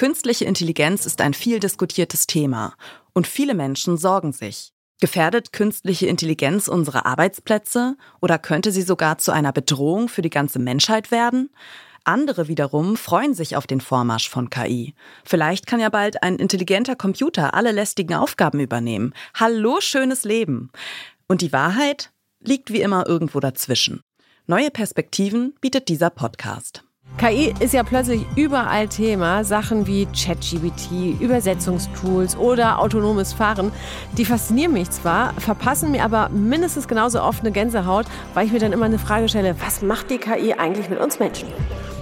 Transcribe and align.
Künstliche 0.00 0.46
Intelligenz 0.46 1.04
ist 1.04 1.20
ein 1.20 1.34
viel 1.34 1.60
diskutiertes 1.60 2.26
Thema 2.26 2.72
und 3.12 3.26
viele 3.26 3.52
Menschen 3.52 3.98
sorgen 3.98 4.32
sich. 4.32 4.72
Gefährdet 4.98 5.52
künstliche 5.52 6.06
Intelligenz 6.06 6.68
unsere 6.68 7.04
Arbeitsplätze 7.04 7.98
oder 8.22 8.38
könnte 8.38 8.72
sie 8.72 8.80
sogar 8.80 9.18
zu 9.18 9.30
einer 9.30 9.52
Bedrohung 9.52 10.08
für 10.08 10.22
die 10.22 10.30
ganze 10.30 10.58
Menschheit 10.58 11.10
werden? 11.10 11.50
Andere 12.02 12.48
wiederum 12.48 12.96
freuen 12.96 13.34
sich 13.34 13.56
auf 13.56 13.66
den 13.66 13.82
Vormarsch 13.82 14.30
von 14.30 14.48
KI. 14.48 14.94
Vielleicht 15.22 15.66
kann 15.66 15.80
ja 15.80 15.90
bald 15.90 16.22
ein 16.22 16.36
intelligenter 16.36 16.96
Computer 16.96 17.52
alle 17.52 17.70
lästigen 17.70 18.14
Aufgaben 18.14 18.60
übernehmen. 18.60 19.12
Hallo, 19.34 19.82
schönes 19.82 20.24
Leben. 20.24 20.70
Und 21.28 21.42
die 21.42 21.52
Wahrheit 21.52 22.10
liegt 22.42 22.72
wie 22.72 22.80
immer 22.80 23.06
irgendwo 23.06 23.38
dazwischen. 23.38 24.00
Neue 24.46 24.70
Perspektiven 24.70 25.54
bietet 25.60 25.88
dieser 25.88 26.08
Podcast. 26.08 26.84
KI 27.18 27.54
ist 27.60 27.74
ja 27.74 27.82
plötzlich 27.82 28.24
überall 28.36 28.88
Thema. 28.88 29.44
Sachen 29.44 29.86
wie 29.86 30.06
ChatGBT, 30.06 31.20
Übersetzungstools 31.20 32.36
oder 32.36 32.78
autonomes 32.78 33.32
Fahren. 33.32 33.72
Die 34.16 34.24
faszinieren 34.24 34.72
mich 34.72 34.90
zwar, 34.90 35.34
verpassen 35.34 35.90
mir 35.90 36.04
aber 36.04 36.30
mindestens 36.30 36.88
genauso 36.88 37.22
oft 37.22 37.40
eine 37.40 37.52
Gänsehaut, 37.52 38.06
weil 38.32 38.46
ich 38.46 38.52
mir 38.52 38.58
dann 38.58 38.72
immer 38.72 38.86
eine 38.86 38.98
Frage 38.98 39.28
stelle, 39.28 39.54
was 39.60 39.82
macht 39.82 40.10
die 40.10 40.18
KI 40.18 40.54
eigentlich 40.54 40.88
mit 40.88 40.98
uns 40.98 41.18
Menschen? 41.18 41.48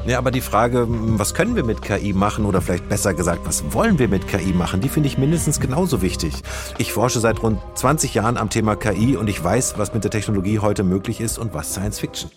Ja, 0.06 0.18
aber 0.18 0.30
die 0.30 0.40
Frage, 0.40 0.86
was 0.88 1.34
können 1.34 1.56
wir 1.56 1.64
mit 1.64 1.82
KI 1.82 2.12
machen 2.12 2.46
oder 2.46 2.62
vielleicht 2.62 2.88
besser 2.88 3.12
gesagt, 3.12 3.40
was 3.44 3.74
wollen 3.74 3.98
wir 3.98 4.08
mit 4.08 4.26
KI 4.26 4.52
machen, 4.52 4.80
die 4.80 4.88
finde 4.88 5.08
ich 5.08 5.18
mindestens 5.18 5.60
genauso 5.60 6.00
wichtig. 6.00 6.32
Ich 6.78 6.92
forsche 6.92 7.20
seit 7.20 7.42
rund 7.42 7.58
20 7.74 8.14
Jahren 8.14 8.38
am 8.38 8.48
Thema 8.48 8.76
KI 8.76 9.16
und 9.16 9.28
ich 9.28 9.42
weiß, 9.42 9.74
was 9.76 9.92
mit 9.92 10.04
der 10.04 10.10
Technologie 10.10 10.60
heute 10.60 10.84
möglich 10.84 11.20
ist 11.20 11.38
und 11.38 11.52
was 11.52 11.72
Science 11.72 11.98
Fiction. 11.98 12.30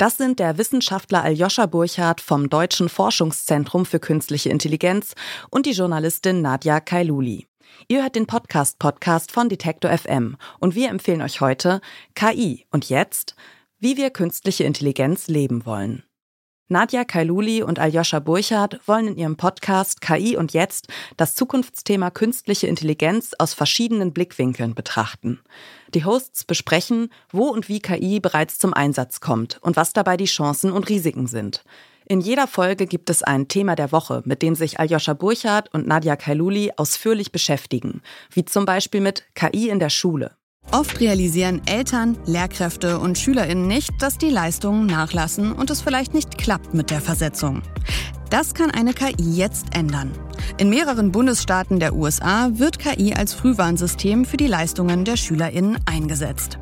Das 0.00 0.16
sind 0.16 0.38
der 0.38 0.56
Wissenschaftler 0.56 1.22
Aljoscha 1.22 1.66
Burchardt 1.66 2.22
vom 2.22 2.48
Deutschen 2.48 2.88
Forschungszentrum 2.88 3.84
für 3.84 4.00
Künstliche 4.00 4.48
Intelligenz 4.48 5.12
und 5.50 5.66
die 5.66 5.72
Journalistin 5.72 6.40
Nadja 6.40 6.80
Kailuli. 6.80 7.46
Ihr 7.86 8.02
hört 8.02 8.16
den 8.16 8.26
Podcast 8.26 8.78
Podcast 8.78 9.30
von 9.30 9.50
Detektor 9.50 9.90
FM 9.90 10.38
und 10.58 10.74
wir 10.74 10.88
empfehlen 10.88 11.20
euch 11.20 11.42
heute 11.42 11.82
KI 12.14 12.64
und 12.70 12.88
jetzt, 12.88 13.36
wie 13.78 13.98
wir 13.98 14.08
künstliche 14.08 14.64
Intelligenz 14.64 15.28
leben 15.28 15.66
wollen. 15.66 16.02
Nadja 16.72 17.04
Kailuli 17.04 17.64
und 17.64 17.80
Aljoscha 17.80 18.20
Burchardt 18.20 18.78
wollen 18.86 19.08
in 19.08 19.16
ihrem 19.16 19.36
Podcast 19.36 20.00
KI 20.00 20.36
und 20.36 20.52
jetzt 20.52 20.86
das 21.16 21.34
Zukunftsthema 21.34 22.10
künstliche 22.10 22.68
Intelligenz 22.68 23.32
aus 23.38 23.54
verschiedenen 23.54 24.12
Blickwinkeln 24.12 24.76
betrachten. 24.76 25.40
Die 25.94 26.04
Hosts 26.04 26.44
besprechen, 26.44 27.10
wo 27.32 27.48
und 27.48 27.68
wie 27.68 27.80
KI 27.80 28.20
bereits 28.20 28.60
zum 28.60 28.72
Einsatz 28.72 29.18
kommt 29.18 29.58
und 29.62 29.74
was 29.74 29.94
dabei 29.94 30.16
die 30.16 30.26
Chancen 30.26 30.70
und 30.70 30.88
Risiken 30.88 31.26
sind. 31.26 31.64
In 32.06 32.20
jeder 32.20 32.46
Folge 32.46 32.86
gibt 32.86 33.10
es 33.10 33.24
ein 33.24 33.48
Thema 33.48 33.74
der 33.74 33.90
Woche, 33.90 34.22
mit 34.24 34.40
dem 34.40 34.54
sich 34.54 34.78
Aljoscha 34.78 35.14
Burchardt 35.14 35.74
und 35.74 35.88
Nadja 35.88 36.14
Kailuli 36.14 36.70
ausführlich 36.76 37.32
beschäftigen, 37.32 38.00
wie 38.30 38.44
zum 38.44 38.64
Beispiel 38.64 39.00
mit 39.00 39.24
KI 39.34 39.70
in 39.70 39.80
der 39.80 39.90
Schule. 39.90 40.36
Oft 40.72 41.00
realisieren 41.00 41.62
Eltern, 41.66 42.16
Lehrkräfte 42.26 43.00
und 43.00 43.18
Schülerinnen 43.18 43.66
nicht, 43.66 43.90
dass 44.00 44.18
die 44.18 44.30
Leistungen 44.30 44.86
nachlassen 44.86 45.52
und 45.52 45.68
es 45.68 45.80
vielleicht 45.80 46.14
nicht 46.14 46.38
klappt 46.38 46.74
mit 46.74 46.90
der 46.90 47.00
Versetzung. 47.00 47.62
Das 48.30 48.54
kann 48.54 48.70
eine 48.70 48.92
KI 48.92 49.34
jetzt 49.34 49.74
ändern. 49.74 50.12
In 50.58 50.70
mehreren 50.70 51.10
Bundesstaaten 51.10 51.80
der 51.80 51.96
USA 51.96 52.50
wird 52.52 52.78
KI 52.78 53.14
als 53.14 53.34
Frühwarnsystem 53.34 54.24
für 54.24 54.36
die 54.36 54.46
Leistungen 54.46 55.04
der 55.04 55.16
Schülerinnen 55.16 55.78
eingesetzt. 55.86 56.60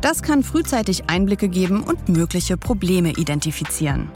Das 0.00 0.22
kann 0.22 0.42
frühzeitig 0.42 1.08
Einblicke 1.08 1.48
geben 1.48 1.84
und 1.84 2.08
mögliche 2.08 2.56
Probleme 2.56 3.10
identifizieren. 3.10 4.10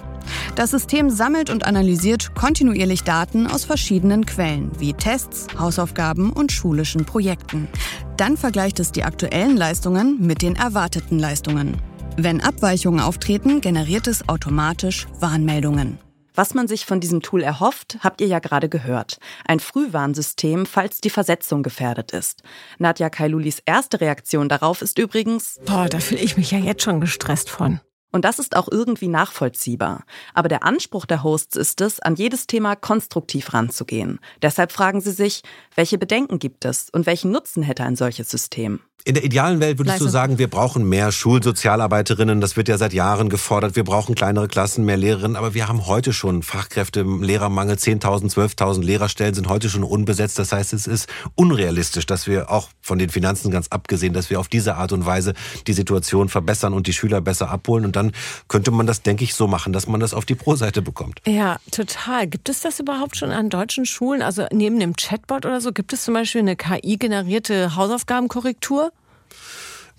Das 0.54 0.70
System 0.70 1.10
sammelt 1.10 1.50
und 1.50 1.66
analysiert 1.66 2.34
kontinuierlich 2.34 3.04
Daten 3.04 3.46
aus 3.46 3.64
verschiedenen 3.64 4.26
Quellen 4.26 4.70
wie 4.78 4.92
Tests, 4.92 5.46
Hausaufgaben 5.58 6.32
und 6.32 6.52
schulischen 6.52 7.04
Projekten. 7.04 7.68
Dann 8.16 8.36
vergleicht 8.36 8.80
es 8.80 8.92
die 8.92 9.04
aktuellen 9.04 9.56
Leistungen 9.56 10.18
mit 10.20 10.42
den 10.42 10.56
erwarteten 10.56 11.18
Leistungen. 11.18 11.76
Wenn 12.16 12.40
Abweichungen 12.40 13.00
auftreten, 13.00 13.60
generiert 13.60 14.06
es 14.06 14.28
automatisch 14.28 15.06
Warnmeldungen. 15.20 15.98
Was 16.34 16.54
man 16.54 16.68
sich 16.68 16.86
von 16.86 17.00
diesem 17.00 17.22
Tool 17.22 17.42
erhofft, 17.42 17.98
habt 18.00 18.20
ihr 18.20 18.26
ja 18.26 18.38
gerade 18.38 18.68
gehört. 18.68 19.18
Ein 19.46 19.60
Frühwarnsystem, 19.60 20.64
falls 20.64 21.00
die 21.00 21.10
Versetzung 21.10 21.62
gefährdet 21.62 22.12
ist. 22.12 22.42
Nadja 22.78 23.10
Kailulis 23.10 23.62
erste 23.66 24.00
Reaktion 24.00 24.48
darauf 24.48 24.80
ist 24.82 24.98
übrigens, 24.98 25.60
Boah, 25.66 25.88
da 25.88 25.98
fühle 25.98 26.20
ich 26.20 26.36
mich 26.36 26.50
ja 26.50 26.58
jetzt 26.58 26.82
schon 26.82 27.00
gestresst 27.00 27.50
von. 27.50 27.80
Und 28.12 28.24
das 28.24 28.38
ist 28.38 28.56
auch 28.56 28.68
irgendwie 28.70 29.08
nachvollziehbar. 29.08 30.04
Aber 30.34 30.48
der 30.48 30.64
Anspruch 30.64 31.06
der 31.06 31.22
Hosts 31.22 31.56
ist 31.56 31.80
es, 31.80 32.00
an 32.00 32.16
jedes 32.16 32.46
Thema 32.46 32.76
konstruktiv 32.76 33.52
ranzugehen. 33.52 34.18
Deshalb 34.42 34.72
fragen 34.72 35.00
sie 35.00 35.12
sich, 35.12 35.42
welche 35.74 35.98
Bedenken 35.98 36.38
gibt 36.38 36.64
es 36.64 36.90
und 36.90 37.06
welchen 37.06 37.30
Nutzen 37.30 37.62
hätte 37.62 37.84
ein 37.84 37.96
solches 37.96 38.30
System? 38.30 38.80
In 39.04 39.14
der 39.14 39.24
idealen 39.24 39.60
Welt 39.60 39.78
würdest 39.78 39.94
Leise. 39.94 40.04
du 40.04 40.10
sagen, 40.10 40.38
wir 40.38 40.48
brauchen 40.48 40.86
mehr 40.86 41.10
Schulsozialarbeiterinnen. 41.10 42.40
Das 42.40 42.56
wird 42.56 42.68
ja 42.68 42.76
seit 42.76 42.92
Jahren 42.92 43.30
gefordert. 43.30 43.74
Wir 43.74 43.84
brauchen 43.84 44.14
kleinere 44.14 44.46
Klassen, 44.46 44.84
mehr 44.84 44.98
Lehrerinnen. 44.98 45.36
Aber 45.36 45.54
wir 45.54 45.68
haben 45.68 45.86
heute 45.86 46.12
schon 46.12 46.42
Fachkräfte, 46.42 47.02
Lehrermangel. 47.02 47.76
10.000, 47.76 48.30
12.000 48.30 48.82
Lehrerstellen 48.82 49.34
sind 49.34 49.48
heute 49.48 49.70
schon 49.70 49.84
unbesetzt. 49.84 50.38
Das 50.38 50.52
heißt, 50.52 50.74
es 50.74 50.86
ist 50.86 51.08
unrealistisch, 51.34 52.04
dass 52.04 52.26
wir 52.26 52.50
auch 52.50 52.68
von 52.82 52.98
den 52.98 53.08
Finanzen 53.08 53.50
ganz 53.50 53.68
abgesehen, 53.68 54.12
dass 54.12 54.28
wir 54.28 54.38
auf 54.38 54.48
diese 54.48 54.76
Art 54.76 54.92
und 54.92 55.06
Weise 55.06 55.32
die 55.66 55.72
Situation 55.72 56.28
verbessern 56.28 56.74
und 56.74 56.86
die 56.86 56.92
Schüler 56.92 57.22
besser 57.22 57.50
abholen. 57.50 57.86
Und 57.86 57.96
dann 57.96 58.12
könnte 58.48 58.70
man 58.70 58.86
das, 58.86 59.00
denke 59.00 59.24
ich, 59.24 59.34
so 59.34 59.46
machen, 59.46 59.72
dass 59.72 59.86
man 59.86 60.00
das 60.00 60.12
auf 60.12 60.26
die 60.26 60.34
Pro-Seite 60.34 60.82
bekommt. 60.82 61.20
Ja, 61.26 61.56
total. 61.70 62.26
Gibt 62.26 62.50
es 62.50 62.60
das 62.60 62.78
überhaupt 62.80 63.16
schon 63.16 63.30
an 63.30 63.48
deutschen 63.48 63.86
Schulen? 63.86 64.20
Also 64.20 64.46
neben 64.52 64.78
dem 64.78 64.94
Chatbot 64.94 65.46
oder 65.46 65.62
so, 65.62 65.72
gibt 65.72 65.94
es 65.94 66.04
zum 66.04 66.12
Beispiel 66.12 66.42
eine 66.42 66.56
KI-generierte 66.56 67.76
Hausaufgabenkorrektur? 67.76 68.89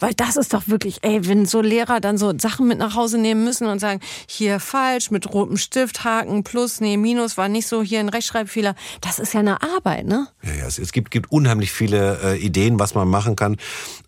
Weil 0.02 0.16
das 0.16 0.36
ist 0.36 0.54
doch 0.54 0.68
wirklich, 0.68 0.98
ey, 1.04 1.28
wenn 1.28 1.46
so 1.46 1.62
Lehrer 1.62 2.02
dann 2.02 2.18
so 2.18 2.34
Sachen 2.38 2.68
mit 2.68 2.80
nach 2.80 2.96
Hause 2.96 3.20
nehmen 3.20 3.44
müssen 3.44 3.68
und 3.68 3.80
sagen, 3.80 4.00
hier 4.28 4.60
falsch, 4.60 5.12
mit 5.12 5.32
rotem 5.32 5.58
Stift, 5.58 6.04
Haken, 6.04 6.44
Plus, 6.44 6.82
nee, 6.82 6.98
Minus, 6.98 7.38
war 7.38 7.48
nicht 7.48 7.68
so, 7.68 7.84
hier 7.84 8.00
ein 8.00 8.10
Rechtschreibfehler. 8.10 8.74
Das 9.00 9.20
ist 9.20 9.34
ja 9.34 9.42
eine 9.42 9.62
Arbeit, 9.62 10.08
ne? 10.08 10.28
Ja, 10.42 10.54
ja, 10.56 10.66
es 10.66 10.92
gibt, 10.92 11.12
gibt 11.12 11.32
unheimlich 11.32 11.72
viele 11.72 12.20
äh, 12.24 12.38
Ideen, 12.40 12.80
was 12.80 12.96
man 12.96 13.08
machen 13.08 13.36
kann. 13.36 13.58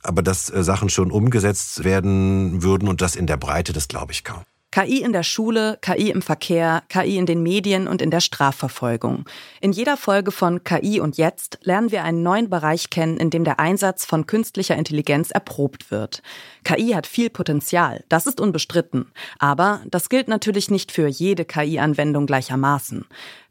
Aber 0.01 0.23
dass 0.23 0.49
äh, 0.49 0.63
Sachen 0.63 0.89
schon 0.89 1.11
umgesetzt 1.11 1.83
werden 1.83 2.63
würden 2.63 2.89
und 2.89 3.01
das 3.01 3.15
in 3.15 3.27
der 3.27 3.37
Breite, 3.37 3.71
das 3.71 3.87
glaube 3.87 4.13
ich 4.13 4.23
kaum. 4.23 4.41
KI 4.73 5.03
in 5.03 5.13
der 5.13 5.21
Schule, 5.21 5.77
KI 5.81 6.09
im 6.09 6.23
Verkehr, 6.23 6.81
KI 6.89 7.17
in 7.17 7.27
den 7.27 7.43
Medien 7.43 7.87
und 7.87 8.01
in 8.01 8.09
der 8.09 8.21
Strafverfolgung. 8.21 9.25
In 9.61 9.71
jeder 9.71 9.97
Folge 9.97 10.31
von 10.31 10.63
KI 10.63 10.99
und 10.99 11.15
Jetzt 11.15 11.59
lernen 11.61 11.91
wir 11.91 12.03
einen 12.03 12.23
neuen 12.23 12.49
Bereich 12.49 12.89
kennen, 12.89 13.17
in 13.17 13.29
dem 13.29 13.43
der 13.43 13.59
Einsatz 13.59 14.03
von 14.03 14.25
künstlicher 14.25 14.75
Intelligenz 14.75 15.29
erprobt 15.29 15.91
wird. 15.91 16.23
KI 16.63 16.93
hat 16.93 17.05
viel 17.05 17.29
Potenzial, 17.29 18.03
das 18.09 18.25
ist 18.25 18.41
unbestritten. 18.41 19.11
Aber 19.37 19.81
das 19.85 20.09
gilt 20.09 20.27
natürlich 20.27 20.71
nicht 20.71 20.91
für 20.91 21.07
jede 21.07 21.45
KI-Anwendung 21.45 22.25
gleichermaßen. 22.25 23.05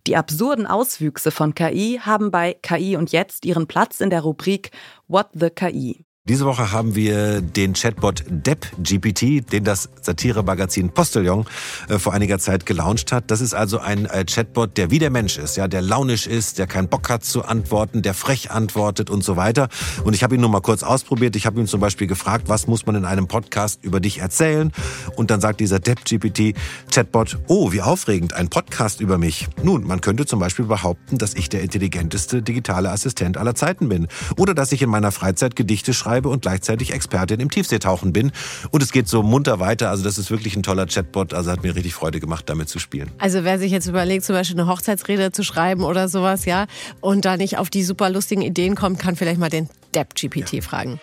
Die 0.08 0.16
absurden 0.16 0.66
Auswüchse 0.66 1.30
von 1.30 1.54
KI 1.54 2.00
haben 2.02 2.32
bei 2.32 2.54
KI 2.62 2.96
und 2.96 3.12
Jetzt 3.12 3.44
ihren 3.44 3.68
Platz 3.68 4.00
in 4.00 4.10
der 4.10 4.22
Rubrik 4.22 4.72
What 5.06 5.28
the 5.34 5.50
KI. 5.50 6.04
Diese 6.28 6.46
Woche 6.46 6.70
haben 6.70 6.94
wir 6.94 7.40
den 7.40 7.72
Chatbot 7.72 8.22
DeppGPT, 8.28 9.52
den 9.52 9.64
das 9.64 9.88
Satire-Magazin 10.02 10.90
Postillon 10.90 11.46
äh, 11.88 11.98
vor 11.98 12.12
einiger 12.12 12.38
Zeit 12.38 12.64
gelauncht 12.64 13.10
hat. 13.10 13.28
Das 13.32 13.40
ist 13.40 13.54
also 13.54 13.80
ein 13.80 14.06
äh, 14.06 14.24
Chatbot, 14.24 14.76
der 14.76 14.92
wie 14.92 15.00
der 15.00 15.10
Mensch 15.10 15.36
ist, 15.36 15.56
ja, 15.56 15.66
der 15.66 15.82
launisch 15.82 16.28
ist, 16.28 16.60
der 16.60 16.68
keinen 16.68 16.86
Bock 16.86 17.10
hat 17.10 17.24
zu 17.24 17.44
antworten, 17.44 18.02
der 18.02 18.14
frech 18.14 18.52
antwortet 18.52 19.10
und 19.10 19.24
so 19.24 19.36
weiter. 19.36 19.68
Und 20.04 20.14
ich 20.14 20.22
habe 20.22 20.36
ihn 20.36 20.40
nur 20.40 20.48
mal 20.48 20.60
kurz 20.60 20.84
ausprobiert. 20.84 21.34
Ich 21.34 21.44
habe 21.44 21.58
ihn 21.58 21.66
zum 21.66 21.80
Beispiel 21.80 22.06
gefragt, 22.06 22.44
was 22.48 22.68
muss 22.68 22.86
man 22.86 22.94
in 22.94 23.04
einem 23.04 23.26
Podcast 23.26 23.82
über 23.82 23.98
dich 23.98 24.20
erzählen? 24.20 24.70
Und 25.16 25.32
dann 25.32 25.40
sagt 25.40 25.58
dieser 25.58 25.80
DeppGPT 25.80 26.54
Chatbot, 26.88 27.40
oh, 27.48 27.72
wie 27.72 27.82
aufregend, 27.82 28.32
ein 28.34 28.48
Podcast 28.48 29.00
über 29.00 29.18
mich. 29.18 29.48
Nun, 29.64 29.84
man 29.84 30.00
könnte 30.00 30.24
zum 30.24 30.38
Beispiel 30.38 30.66
behaupten, 30.66 31.18
dass 31.18 31.34
ich 31.34 31.48
der 31.48 31.62
intelligenteste 31.62 32.42
digitale 32.42 32.92
Assistent 32.92 33.38
aller 33.38 33.56
Zeiten 33.56 33.88
bin 33.88 34.06
oder 34.36 34.54
dass 34.54 34.70
ich 34.70 34.82
in 34.82 34.88
meiner 34.88 35.10
Freizeit 35.10 35.56
Gedichte 35.56 35.92
schreibe 35.92 36.11
schreibe 36.12 36.28
und 36.28 36.42
gleichzeitig 36.42 36.92
Expertin 36.92 37.40
im 37.40 37.50
Tiefseetauchen 37.50 38.12
bin. 38.12 38.32
Und 38.70 38.82
es 38.82 38.92
geht 38.92 39.08
so 39.08 39.22
munter 39.22 39.60
weiter. 39.60 39.88
Also 39.88 40.04
das 40.04 40.18
ist 40.18 40.30
wirklich 40.30 40.56
ein 40.56 40.62
toller 40.62 40.86
Chatbot. 40.86 41.32
Also 41.32 41.50
hat 41.50 41.62
mir 41.62 41.74
richtig 41.74 41.94
Freude 41.94 42.20
gemacht, 42.20 42.48
damit 42.48 42.68
zu 42.68 42.78
spielen. 42.78 43.10
Also 43.18 43.44
wer 43.44 43.58
sich 43.58 43.72
jetzt 43.72 43.86
überlegt, 43.86 44.24
zum 44.24 44.34
Beispiel 44.34 44.60
eine 44.60 44.68
Hochzeitsrede 44.68 45.32
zu 45.32 45.42
schreiben 45.42 45.84
oder 45.84 46.08
sowas, 46.08 46.44
ja, 46.44 46.66
und 47.00 47.24
da 47.24 47.36
nicht 47.36 47.56
auf 47.56 47.70
die 47.70 47.82
super 47.82 48.10
lustigen 48.10 48.42
Ideen 48.42 48.74
kommt, 48.74 48.98
kann 48.98 49.16
vielleicht 49.16 49.40
mal 49.40 49.48
den 49.48 49.70
Depp-GPT 49.94 50.52
ja. 50.52 50.62
fragen. 50.62 51.00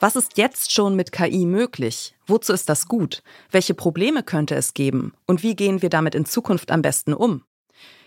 Was 0.00 0.16
ist 0.16 0.36
jetzt 0.36 0.72
schon 0.72 0.94
mit 0.94 1.12
KI 1.12 1.46
möglich? 1.46 2.14
Wozu 2.26 2.52
ist 2.52 2.68
das 2.68 2.86
gut? 2.86 3.22
Welche 3.50 3.74
Probleme 3.74 4.22
könnte 4.22 4.54
es 4.54 4.74
geben? 4.74 5.12
Und 5.26 5.42
wie 5.42 5.54
gehen 5.54 5.82
wir 5.82 5.88
damit 5.90 6.14
in 6.14 6.24
Zukunft 6.24 6.70
am 6.70 6.82
besten 6.82 7.12
um? 7.12 7.42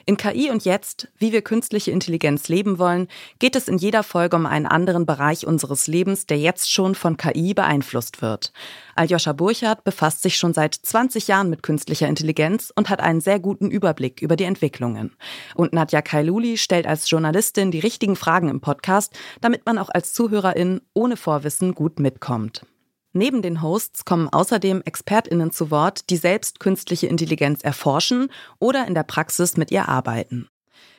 In 0.10 0.18
KI 0.18 0.50
und 0.50 0.66
jetzt, 0.66 1.08
wie 1.20 1.32
wir 1.32 1.44
künstliche 1.44 1.92
Intelligenz 1.92 2.48
leben 2.48 2.80
wollen, 2.80 3.08
geht 3.38 3.56
es 3.56 3.68
in 3.68 3.78
jeder 3.78 4.02
Folge 4.02 4.38
um 4.38 4.48
einen 4.48 4.66
anderen 4.66 5.06
Bereich 5.06 5.46
unseres 5.46 5.86
Lebens, 5.86 6.26
der 6.26 6.40
jetzt 6.40 6.72
schon 6.72 6.96
von 6.96 7.16
KI 7.16 7.54
beeinflusst 7.54 8.24
wird. 8.24 8.52
Aljoscha 8.96 9.34
Burchardt 9.34 9.84
befasst 9.84 10.24
sich 10.24 10.38
schon 10.38 10.56
seit 10.56 10.74
20 10.74 11.28
Jahren 11.28 11.52
mit 11.52 11.62
künstlicher 11.62 12.08
Intelligenz 12.08 12.74
und 12.76 12.90
hat 12.90 13.02
einen 13.02 13.22
sehr 13.22 13.40
guten 13.40 13.70
Überblick 13.70 14.24
über 14.24 14.36
die 14.36 14.46
Entwicklungen. 14.46 15.16
Und 15.54 15.74
Nadja 15.74 16.02
Kailuli 16.02 16.58
stellt 16.58 16.88
als 16.88 17.08
Journalistin 17.08 17.70
die 17.70 17.78
richtigen 17.78 18.16
Fragen 18.16 18.50
im 18.50 18.62
Podcast, 18.62 19.14
damit 19.42 19.68
man 19.68 19.78
auch 19.78 19.90
als 19.90 20.14
Zuhörerin 20.14 20.82
ohne 20.96 21.18
Vorwissen 21.18 21.76
gut 21.76 22.00
mitkommt. 22.00 22.66
Neben 23.14 23.42
den 23.42 23.64
Hosts 23.64 24.06
kommen 24.06 24.30
außerdem 24.30 24.84
ExpertInnen 24.86 25.52
zu 25.52 25.72
Wort, 25.72 26.10
die 26.12 26.18
selbst 26.18 26.60
künstliche 26.60 27.08
Intelligenz 27.08 27.64
erforschen 27.64 28.30
oder 28.60 28.86
in 28.88 28.94
der 28.94 29.04
Praxis 29.04 29.58
mit 29.58 29.72
ihr 29.72 29.90
arbeiten. 29.90 30.48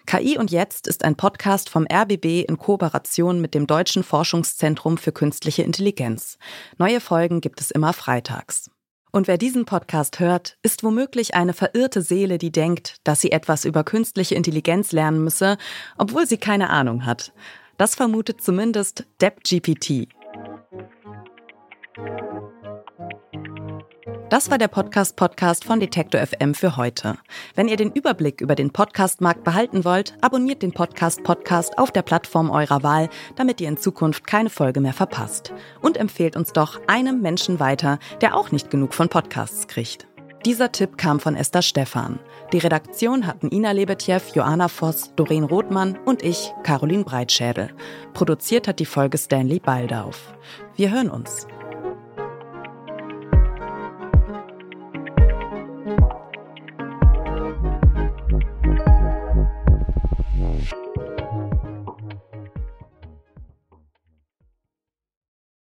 KI 0.06 0.36
und 0.36 0.50
Jetzt 0.50 0.88
ist 0.88 1.04
ein 1.04 1.14
Podcast 1.14 1.68
vom 1.70 1.86
RBB 1.86 2.44
in 2.48 2.58
Kooperation 2.58 3.40
mit 3.40 3.54
dem 3.54 3.68
Deutschen 3.68 4.02
Forschungszentrum 4.02 4.98
für 4.98 5.12
künstliche 5.12 5.62
Intelligenz. 5.62 6.36
Neue 6.78 7.00
Folgen 7.00 7.40
gibt 7.40 7.60
es 7.60 7.70
immer 7.70 7.92
freitags. 7.92 8.70
Und 9.12 9.28
wer 9.28 9.38
diesen 9.38 9.64
Podcast 9.64 10.18
hört, 10.18 10.56
ist 10.62 10.82
womöglich 10.82 11.34
eine 11.34 11.52
verirrte 11.52 12.02
Seele, 12.02 12.38
die 12.38 12.50
denkt, 12.50 12.96
dass 13.04 13.20
sie 13.20 13.30
etwas 13.30 13.64
über 13.64 13.84
künstliche 13.84 14.34
Intelligenz 14.34 14.90
lernen 14.90 15.22
müsse, 15.22 15.58
obwohl 15.96 16.26
sie 16.26 16.38
keine 16.38 16.70
Ahnung 16.70 17.06
hat. 17.06 17.32
Das 17.76 17.94
vermutet 17.94 18.40
zumindest 18.40 19.06
DeppGPT. 19.20 20.08
Das 24.30 24.48
war 24.48 24.58
der 24.58 24.68
Podcast-Podcast 24.68 25.64
von 25.64 25.80
Detektor 25.80 26.24
FM 26.24 26.54
für 26.54 26.76
heute. 26.76 27.18
Wenn 27.56 27.66
ihr 27.66 27.76
den 27.76 27.90
Überblick 27.90 28.40
über 28.40 28.54
den 28.54 28.70
Podcast-Markt 28.70 29.42
behalten 29.42 29.84
wollt, 29.84 30.14
abonniert 30.20 30.62
den 30.62 30.70
Podcast-Podcast 30.70 31.76
auf 31.78 31.90
der 31.90 32.02
Plattform 32.02 32.48
eurer 32.48 32.84
Wahl, 32.84 33.08
damit 33.34 33.60
ihr 33.60 33.68
in 33.68 33.76
Zukunft 33.76 34.28
keine 34.28 34.48
Folge 34.48 34.80
mehr 34.80 34.92
verpasst. 34.92 35.52
Und 35.80 35.96
empfehlt 35.96 36.36
uns 36.36 36.52
doch 36.52 36.80
einem 36.86 37.20
Menschen 37.20 37.58
weiter, 37.58 37.98
der 38.20 38.36
auch 38.36 38.52
nicht 38.52 38.70
genug 38.70 38.94
von 38.94 39.08
Podcasts 39.08 39.66
kriegt. 39.66 40.06
Dieser 40.46 40.70
Tipp 40.70 40.96
kam 40.96 41.18
von 41.18 41.34
Esther 41.34 41.62
Stephan. 41.62 42.20
Die 42.52 42.58
Redaktion 42.58 43.26
hatten 43.26 43.50
Ina 43.50 43.72
Lebetjew, 43.72 44.20
Joanna 44.32 44.68
Voss, 44.68 45.12
Doreen 45.16 45.42
Rothmann 45.42 45.98
und 46.04 46.22
ich, 46.22 46.52
Caroline 46.62 47.02
Breitschädel. 47.02 47.74
Produziert 48.14 48.68
hat 48.68 48.78
die 48.78 48.86
Folge 48.86 49.18
Stanley 49.18 49.58
Baldauf. 49.58 50.32
Wir 50.76 50.92
hören 50.92 51.10
uns. 51.10 51.48